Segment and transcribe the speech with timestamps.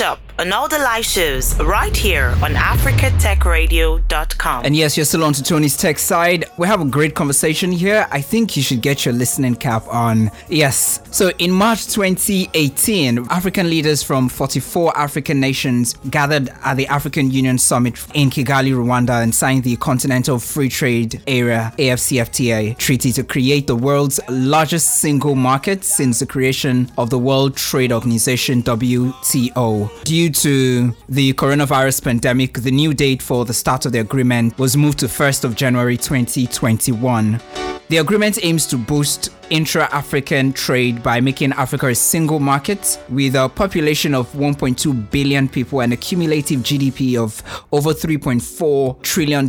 [0.00, 4.64] up on all the live shows right here on africatechradio.com.
[4.64, 6.44] And yes, you're still on to Tony's Tech side.
[6.58, 8.06] We have a great conversation here.
[8.12, 10.30] I think you should get your listening cap on.
[10.48, 11.00] Yes.
[11.10, 17.58] So in March 2018, African leaders from 44 African nations gathered at the African Union
[17.58, 23.66] Summit in Kigali, Rwanda, and signed the Continental Free Trade Area AFCFTA treaty to create
[23.66, 29.88] the world's largest single market since the creation of the World Trade Organization WTO.
[30.28, 34.76] Due to the coronavirus pandemic, the new date for the start of the agreement was
[34.76, 37.40] moved to 1st of January 2021.
[37.88, 43.34] The agreement aims to boost intra African trade by making Africa a single market with
[43.34, 47.42] a population of 1.2 billion people and a cumulative GDP of
[47.72, 49.46] over $3.4 trillion.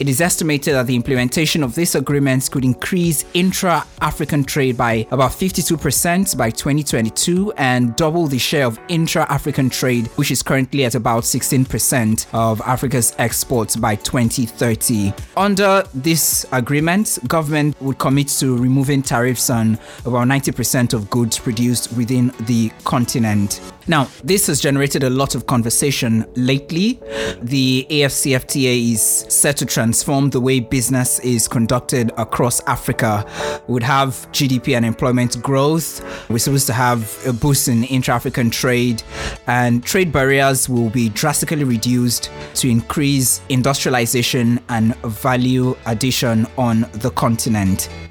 [0.00, 5.06] It is estimated that the implementation of this agreement could increase intra African trade by
[5.10, 10.86] about 52% by 2022 and double the share of intra African trade, which is currently
[10.86, 15.12] at about 16% of Africa's exports by 2030.
[15.36, 17.41] Under this agreement, government
[17.80, 23.60] would commit to removing tariffs on about 90% of goods produced within the continent.
[23.88, 27.00] Now, this has generated a lot of conversation lately.
[27.40, 33.26] The AFCFTA is set to transform the way business is conducted across Africa.
[33.66, 36.00] We would have GDP and employment growth.
[36.30, 39.02] We're supposed to have a boost in intra African trade,
[39.48, 47.10] and trade barriers will be drastically reduced to increase industrialization and value addition on the
[47.10, 47.31] continent.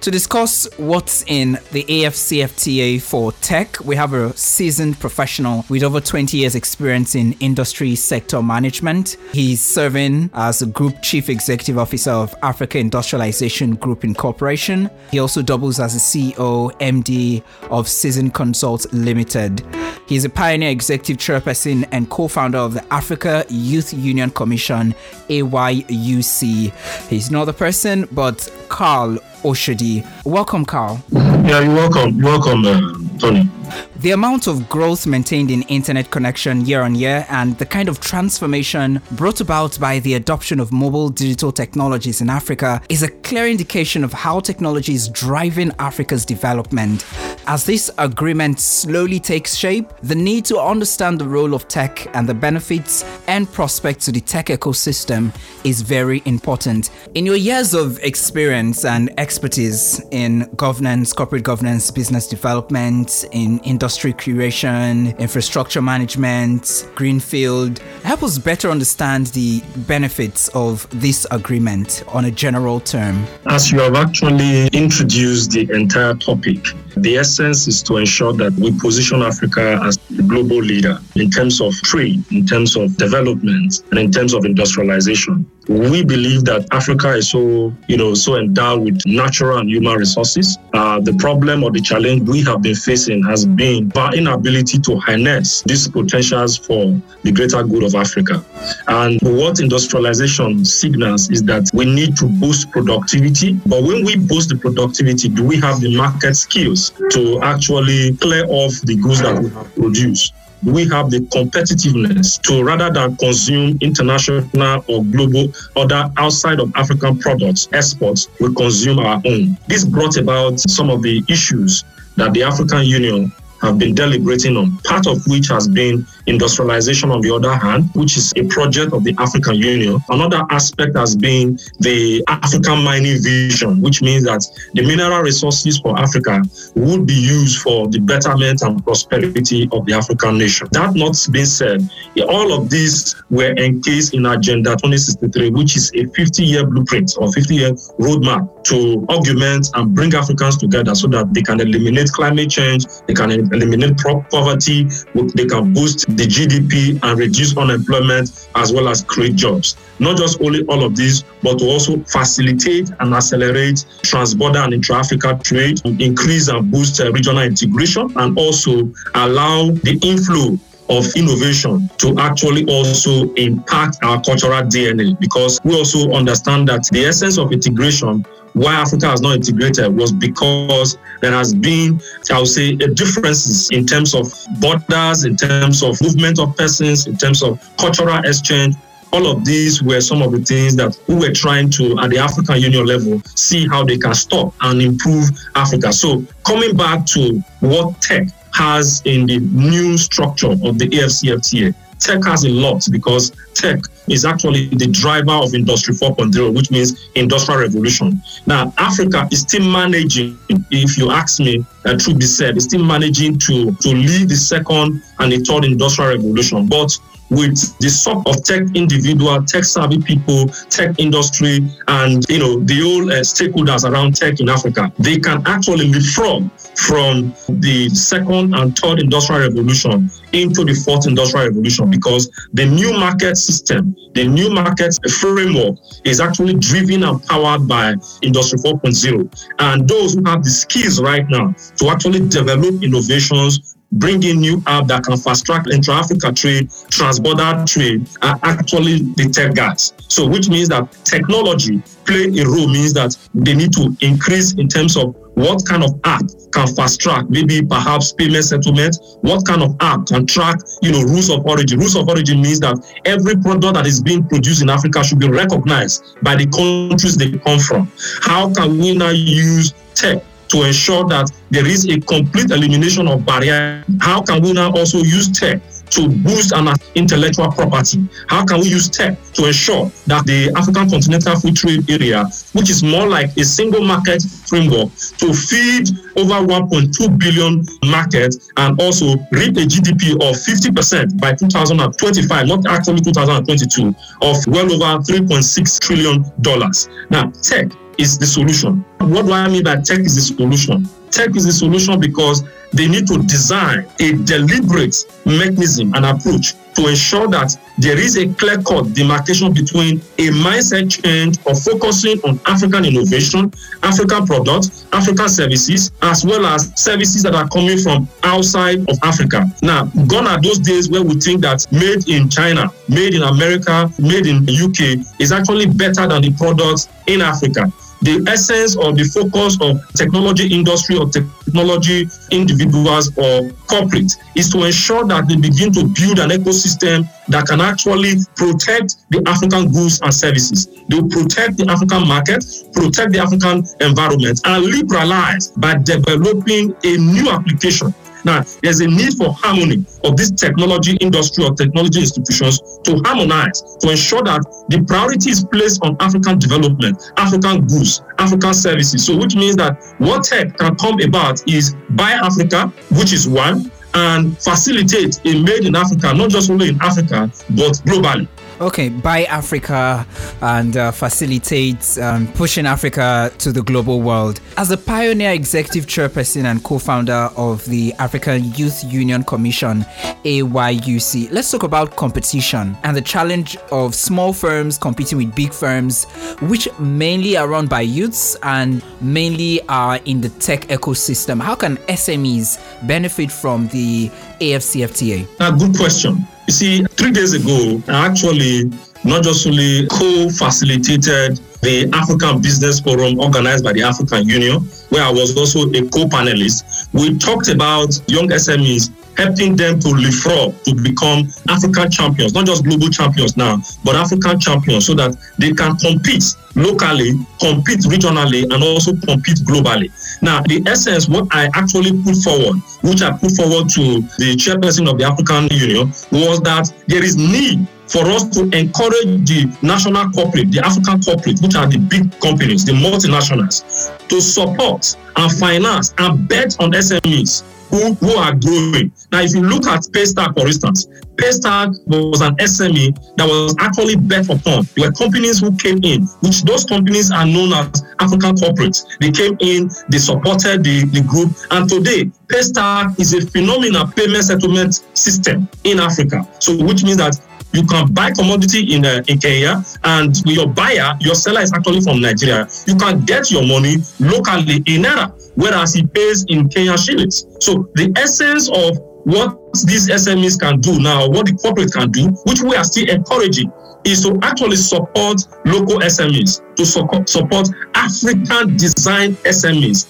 [0.02, 6.00] To discuss what's in the AFCFTA for tech, we have a seasoned professional with over
[6.00, 9.18] 20 years experience in industry sector management.
[9.34, 14.90] He's serving as a group chief executive officer of Africa Industrialization Group Incorporation.
[15.12, 19.64] He also doubles as the CEO, MD of Season Consult Limited.
[20.08, 24.94] He's a pioneer executive chairperson and co-founder of the Africa Youth Union Commission,
[25.30, 26.74] AYUC.
[27.08, 29.11] He's not the person, but Carl
[29.44, 30.06] Oshodi.
[30.26, 31.02] Welcome, Carl.
[31.12, 32.18] Yeah, you're welcome.
[32.18, 33.50] You're welcome, uh, Tony.
[33.98, 38.00] The amount of growth maintained in internet connection year on year and the kind of
[38.00, 43.48] transformation brought about by the adoption of mobile digital technologies in Africa is a clear
[43.48, 47.06] indication of how technology is driving Africa's development.
[47.48, 52.28] As this agreement slowly takes shape, the need to understand the role of tech and
[52.28, 55.34] the benefits and prospects to the tech ecosystem
[55.64, 56.92] is very important.
[57.16, 64.14] In your years of experience and expertise in governance, corporate governance, business development, in industry
[64.14, 67.80] creation, infrastructure management, greenfield.
[68.04, 73.26] Help us better understand the benefits of this agreement on a general term.
[73.48, 76.66] As you have actually introduced the entire topic,
[76.96, 81.62] the essence is to ensure that we position Africa as the global leader in terms
[81.62, 85.46] of trade, in terms of development, and in terms of industrialization.
[85.68, 90.58] We believe that Africa is so, you know, so endowed with natural and human resources.
[90.74, 94.98] Uh, the problem or the challenge we have been facing has been our inability to
[94.98, 98.44] harness these potentials for the greater good of Africa.
[98.88, 103.54] And what industrialization signals is that we need to boost productivity.
[103.66, 108.46] But when we boost the productivity, do we have the market skills to actually clear
[108.48, 110.34] off the goods that we have produced?
[110.64, 117.18] we have the competitiveness to rather than consume international or global other outside of African
[117.18, 119.58] products, exports, we consume our own.
[119.68, 121.84] This brought about some of the issues
[122.18, 123.32] that the African Union
[123.62, 128.18] have been deliberating on, part of which has been industrialization on the other hand, which
[128.18, 130.00] is a project of the African Union.
[130.10, 135.98] Another aspect has been the African mining vision, which means that the mineral resources for
[135.98, 136.42] Africa
[136.76, 140.68] would be used for the betterment and prosperity of the African nation.
[140.72, 141.90] That not being said,
[142.28, 147.72] all of these were encased in Agenda 2063, which is a 50-year blueprint or 50-year
[148.00, 153.14] roadmap to augment and bring Africans together so that they can eliminate climate change, they
[153.14, 153.98] can eliminate
[154.30, 154.88] poverty,
[155.36, 159.76] they can boost the GDP and reduce unemployment as well as create jobs.
[160.00, 165.40] Not just only all of these, but to also facilitate and accelerate transborder and intra-Africa
[165.44, 170.58] trade, increase and boost uh, regional integration, and also allow the inflow
[170.92, 177.06] of innovation to actually also impact our cultural DNA because we also understand that the
[177.06, 182.48] essence of integration why Africa has not integrated was because there has been, I would
[182.50, 187.60] say, differences in terms of borders, in terms of movement of persons, in terms of
[187.78, 188.76] cultural exchange.
[189.14, 192.18] All of these were some of the things that we were trying to, at the
[192.18, 195.92] African Union level, see how they can stop and improve Africa.
[195.92, 201.74] So, coming back to what tech has in the new structure of the AFCFTA.
[202.00, 207.10] Tech has a lot because tech is actually the driver of Industry 4.0, which means
[207.14, 208.20] industrial revolution.
[208.48, 212.84] Now, Africa is still managing, if you ask me, uh, truth be said, is still
[212.84, 216.66] managing to, to lead the second and the third industrial revolution.
[216.66, 216.98] But
[217.32, 222.84] with the sort of tech individual, tech savvy people, tech industry, and you know the
[222.84, 228.78] old uh, stakeholders around tech in Africa, they can actually leapfrog from the second and
[228.78, 234.50] third industrial revolution into the fourth industrial revolution because the new market system, the new
[234.50, 235.76] market framework
[236.06, 239.48] is actually driven and powered by Industry 4.0.
[239.60, 244.62] And those who have the skills right now to actually develop innovations bring in new
[244.68, 249.94] app that can fast track intra-Africa trade, transborder trade are actually the tech guys.
[250.08, 254.68] So which means that technology play a role means that they need to increase in
[254.68, 256.22] terms of what kind of app
[256.52, 261.02] can fast track maybe perhaps payment settlement what kind of app can track you know
[261.04, 264.70] rules of origin rules of origin means that every product that is being produced in
[264.70, 267.90] africa should be recognized by the countries they come from
[268.22, 270.22] how can we now use tech
[270.52, 273.84] to ensure that there is a complete elimination of barrier.
[274.02, 275.62] How can we now also use tech
[275.92, 278.08] to boost our intellectual property?
[278.28, 282.70] How can we use tech to ensure that the African Continental Free Trade Area, which
[282.70, 289.16] is more like a single market framework, to feed over 1.2 billion market and also
[289.32, 296.26] reap a GDP of 50% by 2025, not actually 2022, of well over 3.6 trillion
[296.42, 296.90] dollars.
[297.10, 297.72] Now, tech
[298.02, 298.84] is the solution.
[298.98, 300.90] What do I mean by tech is the solution?
[301.12, 302.44] Tech is the solution because
[302.74, 304.96] they need to design a deliberate
[305.26, 310.90] mechanism and approach to ensure that there is a clear cut demarcation between a mindset
[310.90, 313.52] change of focusing on African innovation,
[313.84, 319.46] African products, African services, as well as services that are coming from outside of Africa.
[319.62, 323.92] Now, gone are those days where we think that made in China, made in America,
[324.00, 327.72] made in UK is actually better than the products in Africa
[328.02, 334.64] the essence or the focus of technology industry or technology individuals or corporate is to
[334.64, 340.02] ensure that they begin to build an ecosystem that can actually protect the African goods
[340.02, 340.68] and services.
[340.90, 342.44] They protect the African market,
[342.74, 349.14] protect the African environment, and liberalize by developing a new application now, there's a need
[349.14, 354.84] for harmony of this technology industry or technology institutions to harmonize to ensure that the
[354.84, 359.06] priority is placed on African development, African goods, African services.
[359.06, 363.72] So, which means that what tech can come about is buy Africa, which is one,
[363.94, 368.28] and facilitate a made in Africa, not just only in Africa, but globally.
[368.62, 370.06] Okay, buy Africa
[370.40, 374.40] and uh, facilitate um, pushing Africa to the global world.
[374.56, 379.82] As a pioneer executive chairperson and co founder of the African Youth Union Commission,
[380.26, 386.04] AYUC, let's talk about competition and the challenge of small firms competing with big firms,
[386.42, 391.42] which mainly are run by youths and mainly are in the tech ecosystem.
[391.42, 394.10] How can SMEs benefit from the
[394.40, 395.28] AFCFTA?
[395.40, 396.28] A good question.
[396.48, 398.66] You see, three days ago, I actually
[399.04, 405.12] not just only co-facilitated the African Business Forum organized by the African Union, where I
[405.12, 406.90] was also a co-panelist.
[406.94, 412.64] We talked about young SMEs helping them to leapfrog to become African champions, not just
[412.64, 416.24] global champions now, but African champions so that they can compete
[416.56, 419.92] locally, compete regionally, and also compete globally.
[420.22, 424.90] Now, the essence, what I actually put forward, which I put forward to the chairperson
[424.90, 430.10] of the African Union, was that there is need for us to encourage the national
[430.12, 433.68] corporate, the African corporate, which are the big companies, the multinationals,
[434.08, 438.92] to support and finance and bet on SMEs who, who are growing.
[439.12, 443.96] Now, if you look at Paystack, for instance, Paystack was an SME that was actually
[443.96, 444.68] bet upon.
[444.76, 448.86] There were companies who came in, which those companies are known as African corporates.
[449.00, 454.24] They came in, they supported the, the group, and today, Paystack is a phenomenal payment
[454.24, 456.28] settlement system in Africa.
[456.40, 457.20] So, which means that
[457.54, 461.82] you can buy commodity in uh, in Kenya, and your buyer, your seller is actually
[461.82, 462.48] from Nigeria.
[462.68, 467.26] You can get your money locally in naira, whereas he pays in Kenya shillings.
[467.40, 472.10] So the essence of what these SMEs can do now, what the corporate can do,
[472.26, 473.52] which we are still encouraging,
[473.84, 479.88] is to actually support local SMEs, to support, support African designed SMEs,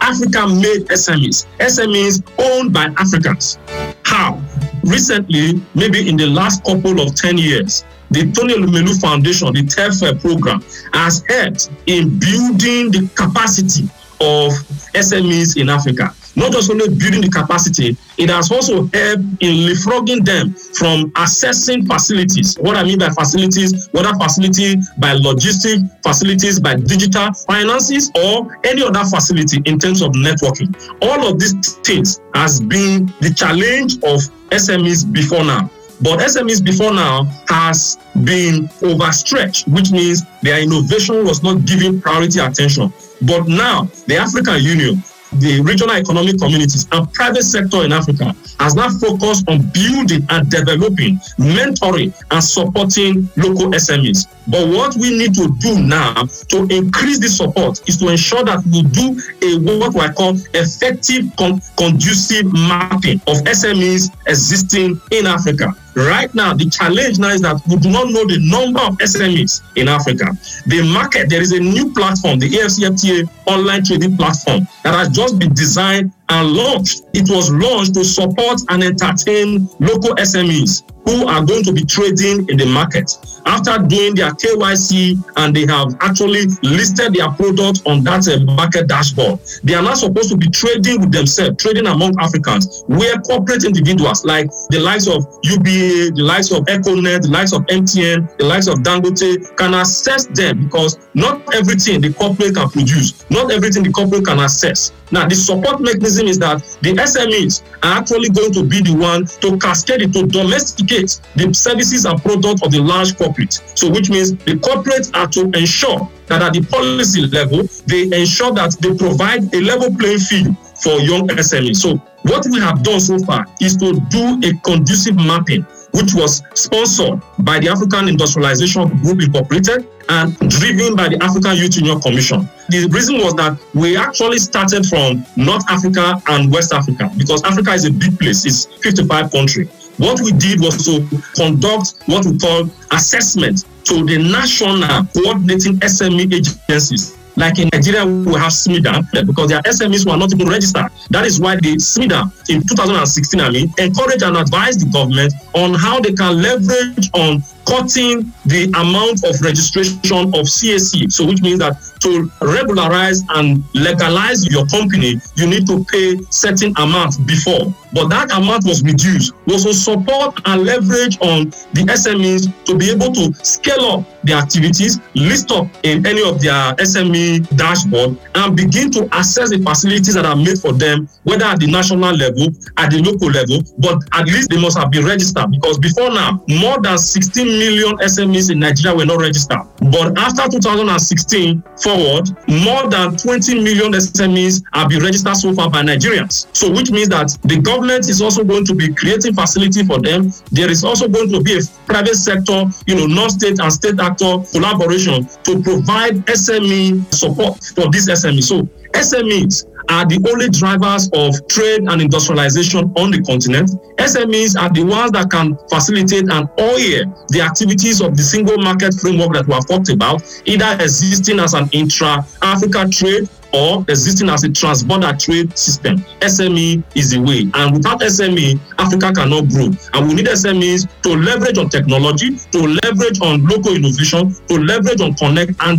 [0.00, 3.58] African made SMEs, SMEs owned by Africans.
[4.06, 4.40] How?
[4.84, 10.20] Recently, maybe in the last couple of 10 years, the Tony Elumelu Foundation, the TEF
[10.20, 14.52] program, has helped in building the capacity of
[14.94, 16.14] SMEs in Africa.
[16.36, 21.86] Not just only building the capacity, it has also helped in leapfrogging them from accessing
[21.86, 22.56] facilities.
[22.60, 28.82] What I mean by facilities, whether facility by logistic, facilities by digital finances, or any
[28.82, 30.74] other facility in terms of networking.
[31.02, 35.70] All of these things has been the challenge of SMEs before now.
[36.02, 42.38] But SMEs before now has been overstretched, which means their innovation was not given priority
[42.38, 42.92] attention.
[43.22, 45.02] But now, the African Union
[45.40, 50.50] the regional economic communities and private sector in Africa has now focused on building and
[50.50, 54.26] developing, mentoring and supporting local SMEs.
[54.48, 58.64] But what we need to do now to increase the support is to ensure that
[58.66, 65.74] we do a what I call effective, con- conducive mapping of SMEs existing in Africa.
[65.96, 69.62] Right now, the challenge now is that we do not know the number of SMEs
[69.76, 70.36] in Africa.
[70.66, 75.38] The market, there is a new platform, the AFCFTA online trading platform, that has just
[75.38, 77.02] been designed and launched.
[77.14, 82.48] It was launched to support and entertain local SMEs who are going to be trading
[82.48, 83.16] in the market.
[83.46, 88.88] After doing their KYC and they have actually listed their product on that uh, market
[88.88, 93.64] dashboard, they are now supposed to be trading with themselves, trading among Africans, where corporate
[93.64, 98.44] individuals like the likes of UBA, the likes of EcoNet, the likes of MTN, the
[98.44, 103.84] likes of Dangote can access them because not everything the corporate can produce, not everything
[103.84, 104.90] the corporate can access.
[105.12, 109.26] Now, the support mechanism is that the SMEs are actually going to be the one
[109.26, 113.60] to cascade to domesticate the services and products of the large corporate.
[113.74, 118.52] So, which means the corporates are to ensure that at the policy level, they ensure
[118.52, 121.76] that they provide a level playing field for young SMEs.
[121.76, 125.66] So, what we have done so far is to do a conducive mapping
[125.96, 131.76] which was sponsored by the African Industrialization Group Incorporated and driven by the African Youth
[131.76, 132.48] Union Commission.
[132.68, 137.72] The reason was that we actually started from North Africa and West Africa because Africa
[137.72, 139.68] is a big place, it's 55 countries.
[139.96, 141.00] What we did was to
[141.34, 144.84] conduct what we call assessment to the national
[145.14, 146.32] coordinating SME
[146.68, 150.86] agencies like in Nigeria, we have SMIDA because their SMEs were not even registered.
[151.10, 155.74] That is why the SMIDA in 2016, I mean, encouraged and advised the government on
[155.74, 159.98] how they can leverage on cutting the amount of registration
[160.34, 161.12] of CAC.
[161.12, 166.72] So, which means that to regularize and legalize your company, you need to pay certain
[166.76, 167.74] amount before.
[167.92, 172.90] But that amount was reduced, was to support and leverage on the SMEs to be
[172.90, 178.56] able to scale up their activities, list up in any of their SME dashboard, and
[178.56, 182.48] begin to access the facilities that are made for them, whether at the national level,
[182.76, 186.42] at the local level, but at least they must have been registered because before now,
[186.48, 189.60] more than 16 million SMEs in Nigeria were not registered.
[189.90, 195.82] But after 2016 forward, more than 20 million SMEs have been registered so far by
[195.82, 196.46] Nigerians.
[196.54, 200.32] So, which means that the government is also going to be creating facility for them.
[200.50, 204.38] There is also going to be a private sector, you know, non-state and state actor
[204.52, 208.44] collaboration to provide SME support for these SMEs.
[208.44, 213.70] So, SMEs are the only drivers of trade and industrialization on the continent.
[213.98, 218.94] SMEs are the ones that can facilitate and oil the activities of the single market
[218.94, 224.44] framework that we have talked about, either existing as an intra-Africa trade or existing as
[224.44, 225.98] a transborder trade system.
[226.20, 227.50] SME is the way.
[227.54, 229.70] And without SME, Africa cannot grow.
[229.94, 235.00] And we need SMEs to leverage on technology, to leverage on local innovation, to leverage
[235.00, 235.78] on connect and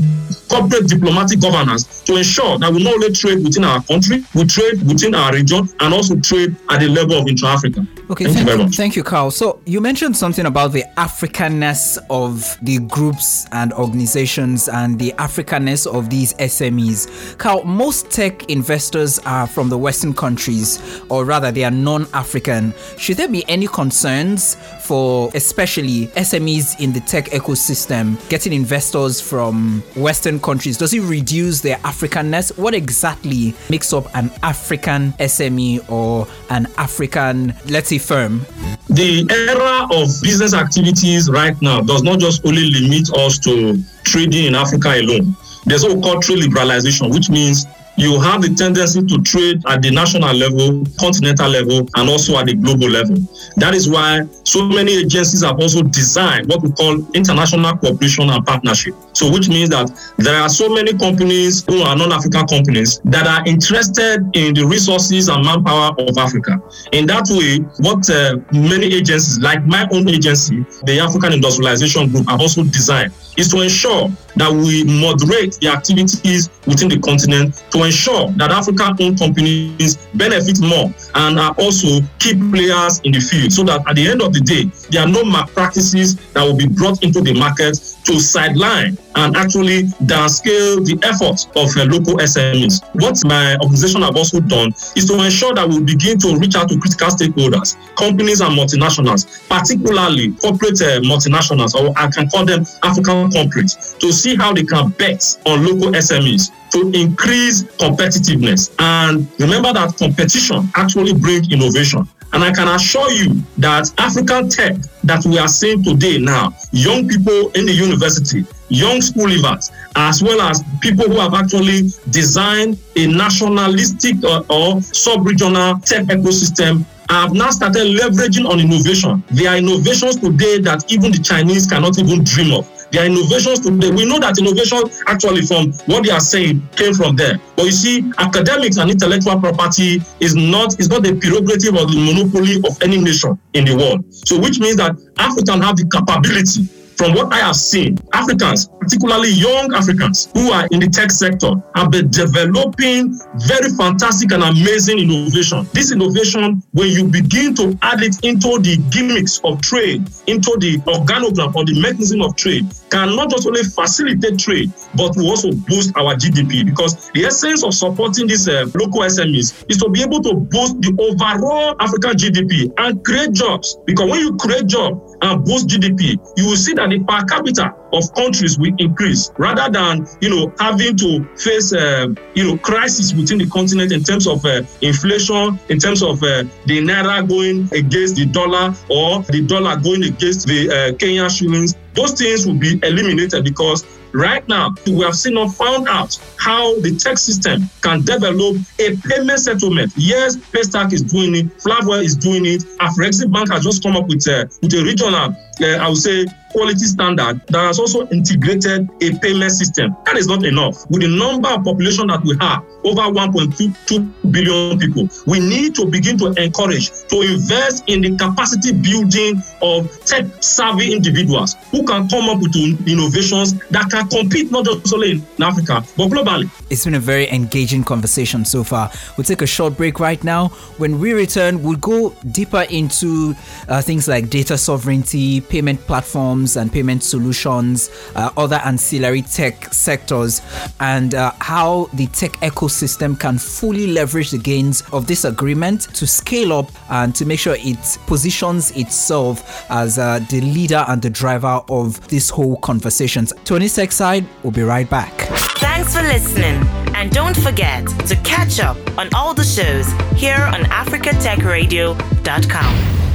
[0.50, 4.82] corporate diplomatic governance to ensure that we not only trade within our country, we trade
[4.84, 7.86] within our region and also trade at the level of intra-Africa.
[8.10, 9.32] Okay, thank, thank you, you thank you, Carl.
[9.32, 15.86] So you mentioned something about the Africanness of the groups and organizations and the Africanness
[15.86, 17.38] of these SMEs.
[17.38, 22.74] Carl, most tech investors are from the Western countries, or rather, they are non-African.
[22.98, 29.84] Should there be any concerns for especially SMEs in the tech ecosystem getting investors from
[29.96, 30.78] Western countries?
[30.78, 32.58] Does it reduce their Africanness?
[32.58, 38.46] What exactly makes up an African SME or an African, let's say, firm?
[38.90, 44.46] The era of business activities right now does not just only limit us to trading
[44.46, 45.36] in Africa alone.
[45.68, 50.34] There's what trade liberalization, which means you have the tendency to trade at the national
[50.34, 53.18] level, continental level, and also at the global level.
[53.58, 58.46] That is why so many agencies have also designed what we call international cooperation and
[58.46, 58.94] partnership.
[59.14, 63.26] So, which means that there are so many companies who are non African companies that
[63.26, 66.62] are interested in the resources and manpower of Africa.
[66.94, 72.30] In that way, what uh, many agencies, like my own agency, the African Industrialization Group,
[72.30, 77.84] have also designed is to ensure that we moderate the activities within the continent to
[77.84, 83.64] ensure that African-owned companies benefit more and are also key players in the field so
[83.64, 87.04] that at the end of the day, there are no malpractices that will be brought
[87.04, 87.78] into the market
[88.08, 92.80] to sideline and actually downscale the efforts of uh, local SMEs.
[92.96, 96.70] What my organization have also done is to ensure that we begin to reach out
[96.70, 102.66] to critical stakeholders, companies and multinationals, particularly corporate uh, multinationals, or I can call them
[102.84, 108.74] African corporates, to see how they can bet on local SMEs to increase competitiveness.
[108.80, 112.08] And remember that competition actually brings innovation.
[112.34, 117.08] And I can assure you that African tech that we are seeing today now, young
[117.08, 122.78] people in the university, young school leavers, as well as people who have actually designed
[122.96, 129.24] a nationalistic or, or sub-regional tech ecosystem have now started leveraging on innovation.
[129.32, 132.77] There are innovations today that even the Chinese cannot even dream of.
[132.92, 133.92] There are innovations today.
[133.92, 137.40] We know that innovation actually from what they are saying came from there.
[137.56, 142.00] But you see, academics and intellectual property is not is not the prerogative or the
[142.00, 144.06] monopoly of any nation in the world.
[144.14, 149.30] So which means that Africans have the capability from what I have seen, Africans, particularly
[149.30, 155.00] young Africans who are in the tech sector, have been developing very fantastic and amazing
[155.00, 155.68] innovation.
[155.74, 160.78] This innovation, when you begin to add it into the gimmicks of trade, into the
[160.88, 165.52] organogram or the mechanism of trade, can not just only facilitate trade, but will also
[165.52, 166.66] boost our GDP.
[166.66, 170.82] Because the essence of supporting these uh, local SMEs is to be able to boost
[170.82, 173.78] the overall African GDP and create jobs.
[173.86, 177.74] Because when you create jobs, and boost GDP, you will see that the per capita
[177.94, 183.14] of countries will increase rather than you know having to face uh, you know crisis
[183.14, 187.70] within the continent in terms of uh, inflation, in terms of uh, the naira going
[187.74, 191.76] against the dollar or the dollar going against the uh, Kenyan shillings.
[191.94, 196.80] Those things will be eliminated because Right now, we have seen or found out how
[196.80, 199.92] the tech system can develop a payment settlement.
[199.96, 204.08] Yes, Paystack is doing it, Flavor is doing it, Afrexim Bank has just come up
[204.08, 208.90] with a, with a regional, uh, I would say, quality standard that has also integrated
[209.02, 209.96] a payment system.
[210.06, 210.90] That is not enough.
[210.90, 215.86] With the number of population that we have, over 1.2 billion people, we need to
[215.86, 222.08] begin to encourage to invest in the capacity building of tech savvy individuals who can
[222.08, 222.56] come up with
[222.88, 226.50] innovations that can compete not just only in Africa but globally.
[226.70, 228.90] It's been a very engaging conversation so far.
[229.18, 230.50] We'll take a short break right now.
[230.78, 233.36] When we return, we'll go deeper into
[233.68, 240.42] uh, things like data sovereignty, payment platforms and payment solutions, uh, other ancillary tech sectors,
[240.80, 246.08] and uh, how the tech ecosystem can fully leverage the gains of this agreement to
[246.08, 251.10] scale up and to make sure it positions itself as uh, the leader and the
[251.10, 253.26] driver of this whole conversation.
[253.46, 255.12] Tony's Tech side will be right back.
[255.58, 256.64] Thanks for listening.
[256.96, 259.88] And don't forget to catch up on all the shows
[260.20, 263.07] here on AfricaTechRadio.com.